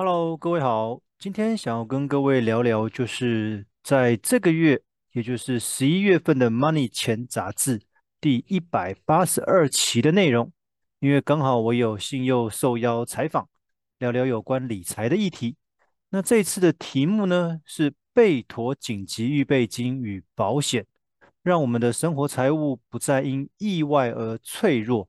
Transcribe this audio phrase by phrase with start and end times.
[0.00, 7.82] Hello，各位好，今天想要跟各位聊聊，就是在这个月，也就是十一月份的《Money 钱》杂志
[8.20, 10.52] 第一百八十二期的内容。
[11.00, 13.48] 因为刚好我有幸又受邀采访，
[13.98, 15.56] 聊聊有关理财的议题。
[16.10, 20.86] 那这次的题目呢，是备妥紧急预备金与保险，
[21.42, 25.08] 让我们的生活财务不再因意外而脆弱。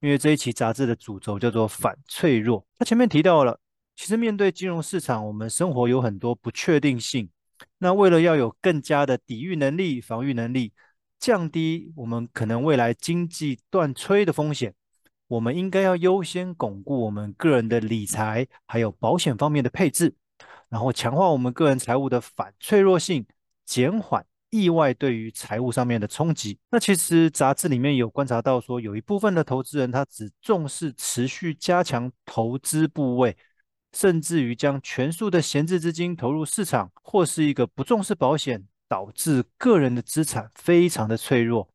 [0.00, 3.60] 因为这一期杂志的主轴叫做反脆弱，它前面提到了。
[3.96, 7.30] 其实面对金融市场，我们生活有很多不确定性。
[7.78, 10.74] 那为了要有更加的抵御能力、防御能力，
[11.18, 14.74] 降低我们可能未来经济断炊的风险，
[15.28, 20.14] 我们应该要优先巩固我们个人的理财还有保险方面的配置，
[20.68, 23.26] 然后强化我们个人财务的反脆弱性，
[23.64, 26.58] 减缓意外对于财务上面的冲击。
[26.70, 33.34] 那其实杂志里面有观察到说，有一部分的投资人他只重视持续加强投资部位。
[33.96, 41.66] 甚至于将全数的闲置资金投入市场，或是一个不重视保险，导致个人的资产非常的脆弱。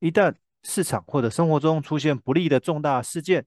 [0.00, 3.46] 一旦市场或者生活中出现不利的重大事件，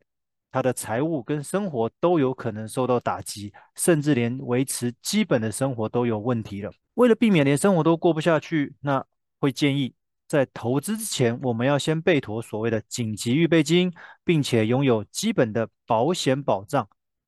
[0.49, 6.71] 他的财务跟生活都有可能受到打击，甚至连维持基本的生活都有问题了。
[6.93, 9.05] 为了避免连生活都过不下去，那
[9.41, 9.93] 会建议
[10.25, 13.91] 在投资之前，我们要先备妥所谓的紧急预备金，
[14.23, 16.87] 并且拥有基本的保险保障。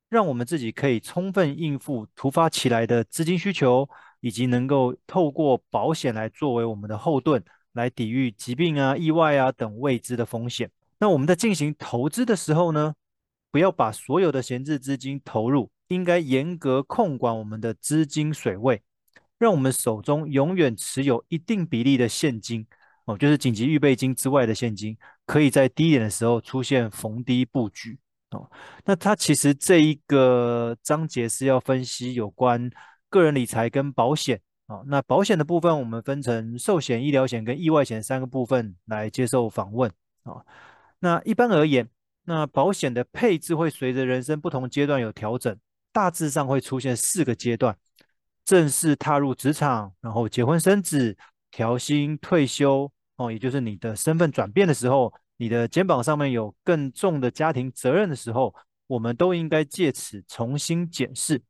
[0.10, 3.90] 让我们自己可以充分应付突发起来的资金需求，
[4.22, 10.72] 以及能够透过保险来作为我们的后盾，来抵御疾病啊、意外啊等未知的风险。
[11.00, 12.96] 那我们在进行投资的时候呢，
[13.52, 18.82] 不要把所有的闲置资金投入，应该严格控管我们的资金水位，
[19.38, 22.66] 让我们手中永远持有一定比例的现金
[23.06, 28.00] 哦，就是紧急预备金之外的现金，可以在低点的时候出现逢低布局。
[28.32, 28.52] 哦，
[28.84, 32.70] 那它其实这一个章节是要分析有关
[33.10, 34.84] 个人理财跟保险哦。
[34.86, 39.90] 那保险的部分，我们分成寿险、医疗险跟意外险三个部分来接受访问
[40.24, 40.46] 哦。
[41.00, 41.88] 那一般而言，
[42.26, 45.58] 那保险的配置会随着人生不同阶段有调整，
[45.94, 47.78] 大致上会出现四个阶段：
[48.44, 51.16] 正式踏入职场，然后结婚生子、
[51.50, 55.14] 调薪、退休哦，也就是你的身份转变的时候。
[55.38, 58.54] 你的肩膀上面有更重的家庭责任的时候，
[58.88, 61.42] 我们都应该借此重新检视，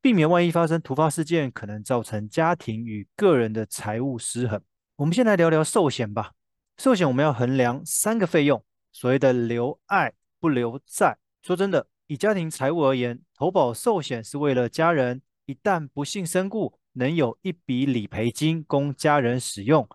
[0.00, 4.62] 避免万一发生突发事件，可能造成家庭与个人的财务失衡。
[4.96, 6.32] 我们先来聊聊寿险吧。
[6.76, 11.18] 寿险我们要衡量三个费用，所谓的留爱不留债。
[11.42, 19.88] 说真的，以家庭财务而言，投保寿险是为了家人一旦不幸身故，能有一笔理赔金供家人使用。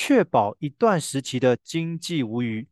[0.00, 2.68] 确保一段时期的经济无虞，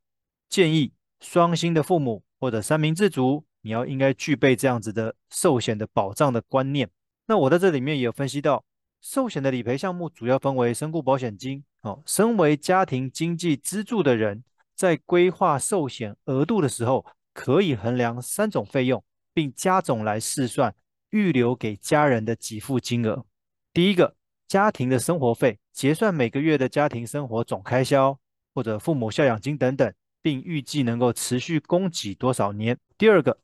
[0.49, 6.89] 建议双薪的父母或者三明治族，你要应该具备这样子的寿险的保障的观念。
[7.27, 8.65] 那我在这里面也有分析到，
[9.01, 11.65] 寿险的理赔项目主要分为身故保险金。
[11.81, 14.45] 哦，身为家庭经济支柱的人，
[14.77, 17.05] 在规划寿险额度的时候，
[17.35, 19.03] 可以衡量三种费用，
[19.35, 20.73] 并加总来试算，
[21.11, 23.27] 预留给家人的给付金额。
[23.73, 24.15] 第一个。
[24.49, 28.19] 家庭的生活费，结算每个月的家庭生活总开销，
[28.55, 29.93] 或者父母孝养金等等，
[30.23, 32.79] 并预计能够持续供给多少年。
[32.97, 33.39] 第二个，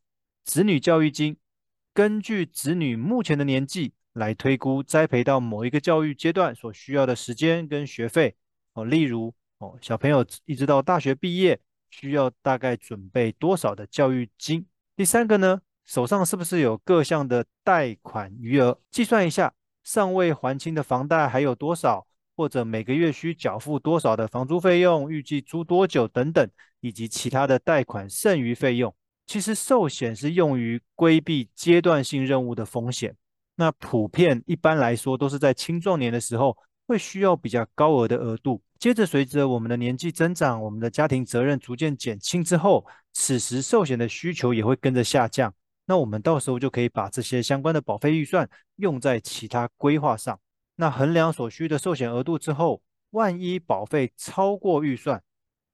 [0.44, 1.36] 子女教育金，
[1.92, 8.36] 根据子女目前的年纪来推估栽培到某一个教育阶段所需要的时间跟学费。
[8.74, 11.58] 哦，例如哦，小朋友一直到大学毕业，
[11.90, 14.64] 需要大概准备多少的教育金？
[14.94, 18.78] 第三个呢，手上是不是有各项的贷款余额？
[18.90, 19.52] 计算一下。
[19.82, 22.06] 尚未还清的房贷还有多少？
[22.34, 25.10] 或者每个月需缴付多少的房租费用？
[25.12, 26.48] 预计租多久等等，
[26.80, 28.94] 以及其他的贷款剩余费用。
[29.26, 33.14] 其实寿险是用于规避阶段性任务的风险。
[33.56, 36.56] 那普遍一般来说都是在青壮年的时候
[36.86, 38.62] 会需要比较高额的额度。
[38.78, 45.54] 接着随着我们的年纪增长，我们的家庭责任逐渐减轻之后，此时寿险的需求也会跟着下降。
[45.86, 50.38] 那我们到时候就可以把这些相关的保费预算用在其他规划上。
[50.76, 52.80] 那衡量所需的寿险额度之后，
[53.10, 55.22] 万一保费超过预算，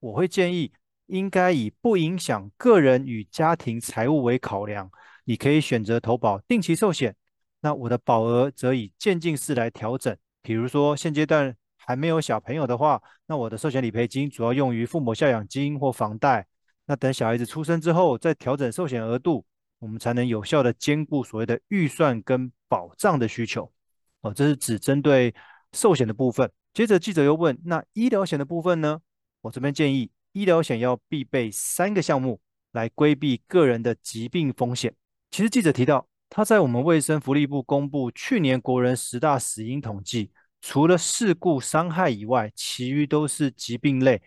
[0.01, 0.73] 我会建议
[1.07, 4.91] 应该以不影响个人与家庭财务为考量。
[5.25, 7.15] 你可以选择投保定期寿险。
[7.61, 10.17] 那我的保额则以渐进式来调整。
[10.43, 16.47] 比如说现阶段还没有小朋友的话，那我的寿险理赔金主要用于父母孝养金或房贷。
[16.87, 19.45] 那等小孩子出生之后，再调整寿险额度。
[19.79, 23.73] 我们才能有效的兼顾所谓的预算跟保障的需求，
[24.21, 25.35] 哦，这是只针对
[25.73, 26.51] 寿险的部分。
[26.75, 29.01] 接着记者又问，那医疗险的部分呢？
[29.41, 32.41] 我这边建议，医疗险要必备三个项目
[32.73, 34.95] 来规避个人的疾病风险。
[35.31, 44.21] 其实记者提到，他在我们卫生福利部公布去年国人十大死因统计，除了事故伤害以外，其余都是疾病类。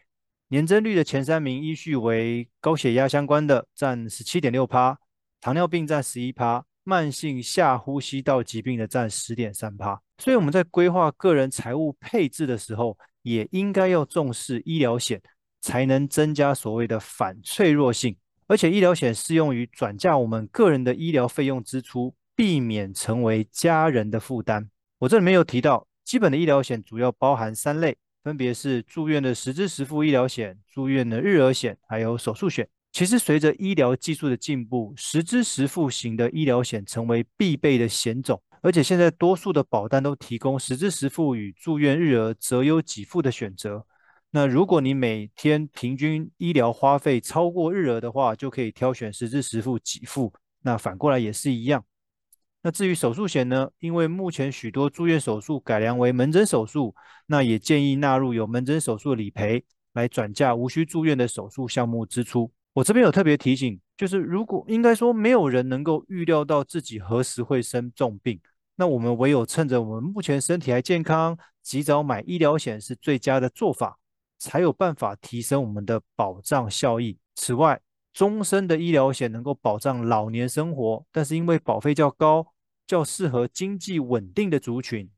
[0.47, 4.97] 年增率的前三名依序为高血压相关的占十七点六趴，
[5.41, 9.99] 糖尿病占十一趴，慢性下呼吸道疾病的占十点三趴。
[10.19, 15.19] 所以我们在规划个人财务配置的时候，也应该要重视医疗险，
[15.59, 18.15] 才能增加所谓的反脆弱性。
[18.45, 24.69] 而且医疗险适用于转嫁我们个人的医疗费用支出，避免成为家人的负担。
[24.99, 27.97] 我这里没有提到，基本的医疗险主要包含三类。
[28.23, 32.69] 分别是住院的实支实付医疗险、住院的日额险，还有手术险。
[32.91, 38.41] 其实随着医疗技术的进步，实支实付型的医疗险成为必备的险种。
[38.61, 43.85] 而且现在多数的保单都提供实支实付与住院日额择优给付的选择。
[44.29, 50.31] 那如果你每天平均医疗花费超过日额的话，就可以挑选实支实付给付。
[50.61, 51.83] 那反过来也是一样。
[52.61, 53.71] 那至于手术险呢？
[53.79, 56.93] 因为目前许多住院手术改良为门诊手术，
[57.25, 62.51] 那也建议纳入有门诊手术理赔，来转嫁无需住院的手术项目支出。
[62.73, 68.39] 我这边有特别提醒，就是如果应该说没有人能够预料到自己何时会生重病，
[68.75, 73.99] 那我们唯有趁着我们目前身体还健康，及早买医疗险是最佳的做法，
[74.39, 77.17] 才有办法提升我们的保障效益。
[77.35, 77.81] 此外，
[78.13, 82.53] 终身的医疗险能够保障老年生活，但是因为保费较高，
[82.87, 85.09] 较适合经济稳定的族群。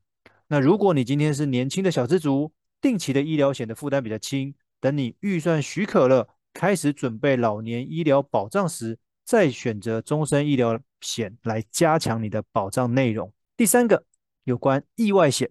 [0.48, 13.30] 那如果你今天是年轻的小资族，定期的医疗险的负担比较轻，等你预算许可了，开始准备老年医疗保障时，再选择终身医疗险来加强你的保障内容。
[13.54, 14.06] 第三个，
[14.44, 15.50] 有关意外险。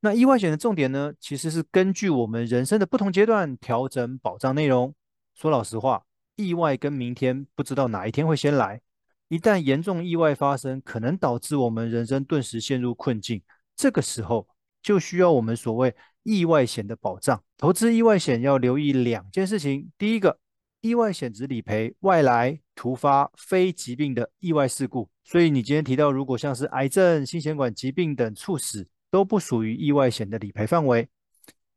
[0.00, 4.94] 那意外险的重点呢，其实是根据我们人生的不同阶段调整保障内容。
[5.34, 6.04] 说老实话。
[6.36, 8.80] 意外跟明天不知道哪一天会先来，
[9.28, 13.42] 一旦严重意外发生，可能导致我们人生顿时陷入困境。
[13.76, 14.48] 这个时候
[14.82, 17.42] 就需要我们所谓意外险的保障。
[17.56, 20.38] 投资意外险要留意两件事情：第一个，
[20.80, 31.08] 意外险只理赔外来、突发、非疾病的意外事故，所以你今天提到，如果像是癌症、心血管疾病等猝死，都不属于意外险的理赔范围。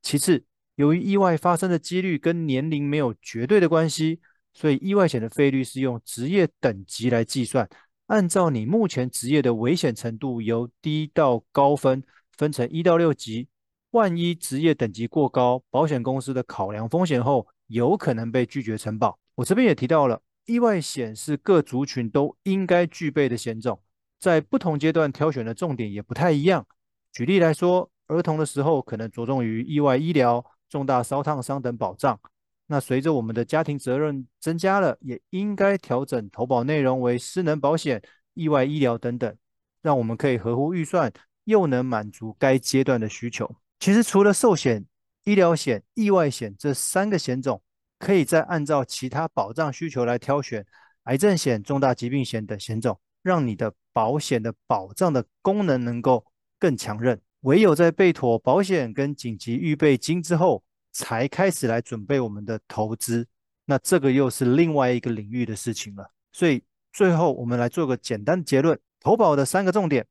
[0.01, 0.43] 其次，
[0.75, 4.19] 由于意外发生的几率跟年龄没有绝对的关系。
[4.55, 7.67] 所以意外险的费率是用职业等级来计算，
[8.05, 12.03] 按照你目前职业的危险程度由低到高分，
[12.37, 13.47] 分成一到六级。
[13.93, 19.19] 万一职业等级过高，保险公司的考量风险后，有可能被拒绝承保。
[19.35, 23.79] 我这边也提到了，意外险是各族群都应该具备的险种，
[24.19, 26.65] 在不同阶段挑选的重点也不太一样。
[27.11, 32.19] 举例来说，儿童的时候可能着重于意外医疗、重大烧烫伤等保障。
[32.65, 38.01] 那随着我们的家庭责任增加了，也应该调整投保内容为失能保险、
[38.33, 39.37] 意外医疗等等，
[39.83, 41.13] 让我们可以合乎预算，
[41.43, 43.55] 又能满足该阶段的需求。
[43.83, 44.85] 其实除了寿险、
[45.25, 47.61] 医疗险、意外险这三个险种，
[47.99, 50.65] 可以再按照其他保障需求来挑选
[51.03, 56.25] 癌症险、重大疾病险等险种，让你的保险的保障的功能能够
[56.57, 57.19] 更强韧。
[57.41, 60.63] 唯有在备妥保险跟紧急预备金之后，
[60.93, 63.27] 才开始来准备我们的投资，
[63.65, 66.09] 那这个又是另外一个领域的事情了。
[66.31, 66.63] 所以
[66.93, 70.07] 最后我们来做个简单的结论：投保的三个重点，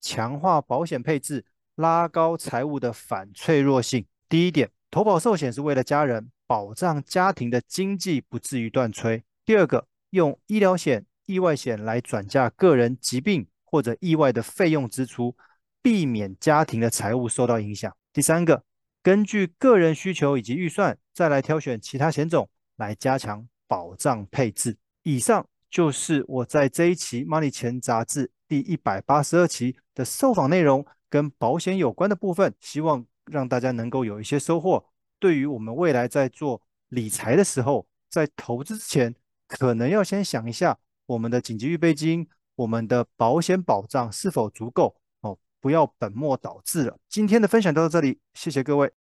[0.00, 1.44] 强化保险配置，
[1.80, 4.04] 拉高财务的反脆弱性。
[4.28, 9.22] 第一点，投保寿险是为了家人，保障家庭的经济不至于断炊。
[9.46, 15.34] 第二个，用医疗险、意外险来转嫁个人疾病或者意外的费用支出，
[15.80, 17.90] 避免家庭的财务受到影响。
[18.12, 18.62] 第三个。
[19.02, 22.46] 根据个人需求以及预算，再来挑选其他险种
[22.76, 24.76] 来加强保障配置。
[25.04, 34.82] 以上就是我在这一期《Money 钱》杂志第一百八十二期的受访内容，跟保险有关的部分，希望让大家能够有一些收获。
[35.18, 39.14] 对于我们未来在做理财的时候，在投资之前，
[39.46, 45.36] 可能要先想一下我们的紧急预备金、我们的保险保障是否足够哦。
[45.60, 46.96] 不要本末倒置了。
[47.08, 48.99] 今天的分享到这里，谢谢各位。